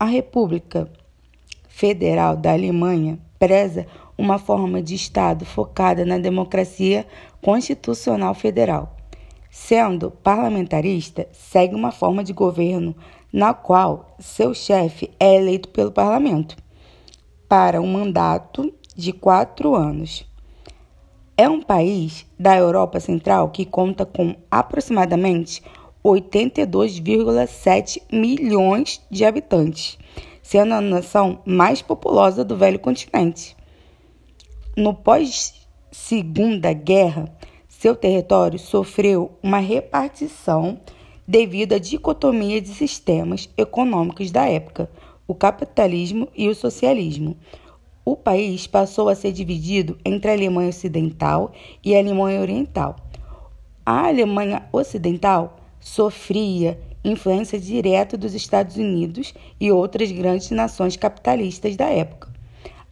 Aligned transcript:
A 0.00 0.04
República 0.04 0.88
Federal 1.68 2.36
da 2.36 2.52
Alemanha 2.52 3.18
preza 3.36 3.84
uma 4.16 4.38
forma 4.38 4.80
de 4.80 4.94
Estado 4.94 5.44
focada 5.44 6.04
na 6.04 6.18
democracia 6.18 7.04
constitucional 7.42 8.32
federal. 8.32 8.96
Sendo 9.50 10.12
parlamentarista, 10.12 11.26
segue 11.32 11.74
uma 11.74 11.90
forma 11.90 12.22
de 12.22 12.32
governo 12.32 12.94
na 13.32 13.52
qual 13.52 14.14
seu 14.20 14.54
chefe 14.54 15.10
é 15.18 15.34
eleito 15.34 15.68
pelo 15.70 15.90
parlamento 15.90 16.56
para 17.48 17.80
um 17.80 17.92
mandato 17.92 18.72
de 18.94 19.12
quatro 19.12 19.74
anos. 19.74 20.24
É 21.36 21.48
um 21.48 21.60
país 21.60 22.24
da 22.38 22.56
Europa 22.56 23.00
Central 23.00 23.50
que 23.50 23.64
conta 23.64 24.06
com 24.06 24.36
aproximadamente 24.48 25.60
82,7 26.08 28.02
milhões 28.10 29.00
de 29.10 29.24
habitantes, 29.24 29.98
sendo 30.42 30.74
a 30.74 30.80
nação 30.80 31.40
mais 31.44 31.82
populosa 31.82 32.44
do 32.44 32.56
velho 32.56 32.78
continente. 32.78 33.56
No 34.76 34.94
pós-Segunda 34.94 36.72
Guerra, 36.72 37.30
seu 37.68 37.94
território 37.94 38.58
sofreu 38.58 39.32
uma 39.42 39.58
repartição 39.58 40.80
devido 41.26 41.74
à 41.74 41.78
dicotomia 41.78 42.60
de 42.60 42.68
sistemas 42.68 43.48
econômicos 43.56 44.30
da 44.30 44.48
época, 44.48 44.90
o 45.26 45.34
capitalismo 45.34 46.28
e 46.34 46.48
o 46.48 46.54
socialismo. 46.54 47.36
O 48.02 48.16
país 48.16 48.66
passou 48.66 49.10
a 49.10 49.14
ser 49.14 49.32
dividido 49.32 49.98
entre 50.02 50.30
a 50.30 50.34
Alemanha 50.34 50.70
Ocidental 50.70 51.52
e 51.84 51.94
a 51.94 51.98
Alemanha 51.98 52.40
Oriental. 52.40 52.96
A 53.84 54.06
Alemanha 54.06 54.66
Ocidental 54.72 55.67
sofria 55.80 56.78
influência 57.04 57.58
direta 57.58 58.16
dos 58.16 58.34
Estados 58.34 58.76
Unidos 58.76 59.34
e 59.60 59.70
outras 59.70 60.10
grandes 60.10 60.50
nações 60.50 60.96
capitalistas 60.96 61.76
da 61.76 61.86
época. 61.86 62.28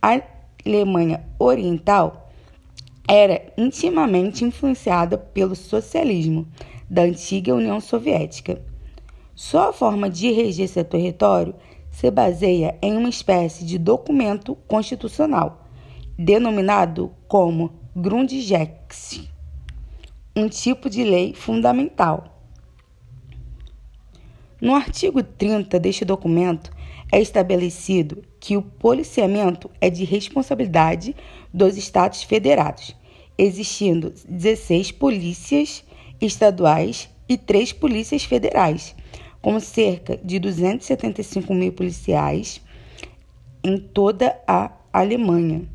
A 0.00 0.20
Alemanha 0.64 1.24
Oriental 1.38 2.30
era 3.08 3.52
intimamente 3.56 4.44
influenciada 4.44 5.16
pelo 5.16 5.54
socialismo 5.54 6.46
da 6.88 7.02
antiga 7.02 7.54
União 7.54 7.80
Soviética. 7.80 8.60
Sua 9.34 9.72
forma 9.72 10.08
de 10.08 10.30
reger 10.32 10.68
seu 10.68 10.84
território 10.84 11.54
se 11.90 12.10
baseia 12.10 12.76
em 12.82 12.96
uma 12.96 13.08
espécie 13.08 13.64
de 13.64 13.78
documento 13.78 14.54
constitucional, 14.66 15.66
denominado 16.18 17.12
como 17.28 17.72
Grundgesetz, 17.94 19.28
um 20.34 20.48
tipo 20.48 20.90
de 20.90 21.04
lei 21.04 21.32
fundamental 21.32 22.35
no 24.60 24.74
artigo 24.74 25.22
30 25.22 25.78
deste 25.78 26.04
documento, 26.04 26.70
é 27.12 27.20
estabelecido 27.20 28.22
que 28.40 28.56
o 28.56 28.62
policiamento 28.62 29.70
é 29.80 29.90
de 29.90 30.04
responsabilidade 30.04 31.14
dos 31.52 31.76
Estados 31.76 32.22
Federados, 32.22 32.96
existindo 33.36 34.12
16 34.28 34.92
polícias 34.92 35.84
estaduais 36.20 37.08
e 37.28 37.36
3 37.36 37.72
polícias 37.74 38.24
federais, 38.24 38.94
com 39.42 39.60
cerca 39.60 40.16
de 40.16 40.38
275 40.38 41.54
mil 41.54 41.72
policiais 41.72 42.60
em 43.62 43.78
toda 43.78 44.40
a 44.46 44.72
Alemanha. 44.92 45.68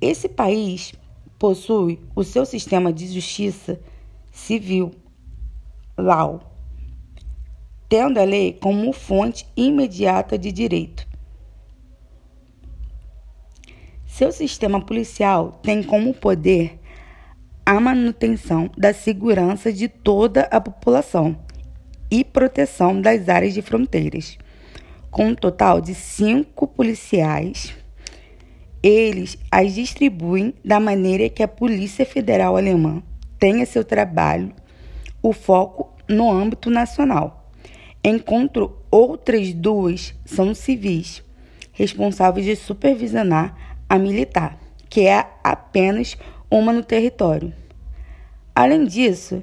Esse 0.00 0.28
país 0.28 0.92
possui 1.38 1.98
o 2.14 2.22
seu 2.22 2.44
sistema 2.44 2.92
de 2.92 3.06
justiça 3.12 3.80
civil, 4.30 4.92
LAW 5.96 6.51
tendo 7.92 8.18
a 8.18 8.24
lei 8.24 8.54
como 8.54 8.90
fonte 8.90 9.46
imediata 9.54 10.38
de 10.38 10.50
direito. 10.50 11.06
Seu 14.06 14.32
sistema 14.32 14.80
policial 14.80 15.60
tem 15.62 15.82
como 15.82 16.14
poder 16.14 16.80
a 17.66 17.78
manutenção 17.78 18.70
da 18.78 18.94
segurança 18.94 19.70
de 19.70 19.88
toda 19.88 20.44
a 20.44 20.58
população 20.58 21.36
e 22.10 22.24
proteção 22.24 22.98
das 22.98 23.28
áreas 23.28 23.52
de 23.52 23.60
fronteiras. 23.60 24.38
Com 25.10 25.26
um 25.26 25.34
total 25.34 25.78
de 25.78 25.94
cinco 25.94 26.66
policiais, 26.66 27.74
eles 28.82 29.36
as 29.50 29.74
distribuem 29.74 30.54
da 30.64 30.80
maneira 30.80 31.28
que 31.28 31.42
a 31.42 31.48
Polícia 31.48 32.06
Federal 32.06 32.56
Alemã 32.56 33.02
tenha 33.38 33.66
seu 33.66 33.84
trabalho, 33.84 34.50
o 35.22 35.34
foco 35.34 35.94
no 36.08 36.32
âmbito 36.32 36.70
nacional 36.70 37.41
enquanto 38.04 38.76
outras 38.90 39.52
duas 39.52 40.14
são 40.24 40.54
civis, 40.54 41.22
responsáveis 41.72 42.44
de 42.44 42.56
supervisionar 42.56 43.78
a 43.88 43.98
militar, 43.98 44.58
que 44.88 45.06
é 45.06 45.26
apenas 45.42 46.16
uma 46.50 46.72
no 46.72 46.82
território. 46.82 47.52
Além 48.54 48.84
disso, 48.84 49.42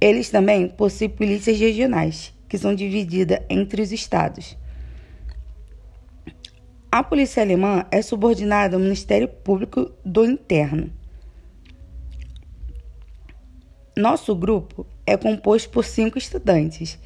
eles 0.00 0.30
também 0.30 0.68
possuem 0.68 1.08
polícias 1.08 1.58
regionais, 1.58 2.34
que 2.48 2.58
são 2.58 2.74
divididas 2.74 3.40
entre 3.48 3.80
os 3.80 3.92
estados. 3.92 4.56
A 6.90 7.02
polícia 7.02 7.42
alemã 7.42 7.86
é 7.90 8.02
subordinada 8.02 8.76
ao 8.76 8.82
Ministério 8.82 9.26
Público 9.26 9.90
do 10.04 10.26
Interno. 10.26 10.92
Nosso 13.96 14.34
grupo 14.34 14.86
é 15.06 15.16
composto 15.16 15.70
por 15.70 15.84
cinco 15.84 16.18
estudantes 16.18 16.98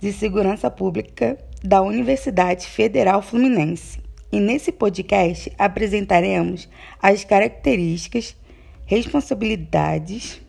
de 0.00 0.12
Segurança 0.12 0.70
Pública 0.70 1.38
da 1.62 1.82
Universidade 1.82 2.66
Federal 2.66 3.20
Fluminense. 3.20 4.00
E 4.32 4.40
nesse 4.40 4.72
podcast 4.72 5.52
apresentaremos 5.58 6.68
as 7.02 7.24
características, 7.24 8.36
responsabilidades, 8.86 10.40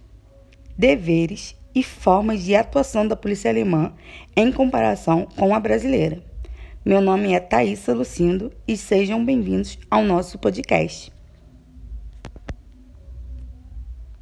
deveres 0.78 1.56
e 1.76 1.84
formas 1.84 2.44
de 2.44 2.56
atuação 2.56 3.08
da 3.08 3.16
polícia 3.16 3.52
alemã 3.52 3.94
em 4.36 4.52
comparação 4.52 5.28
com 5.38 5.54
a 5.54 5.60
brasileira. 5.60 6.24
Meu 6.84 7.02
nome 7.02 7.34
é 7.34 7.40
Thaisa 7.40 7.94
Lucindo 7.94 8.52
e 8.68 8.78
sejam 8.78 9.24
bem-vindos 9.24 9.78
ao 9.90 10.04
nosso 10.04 10.40
podcast. 10.40 11.12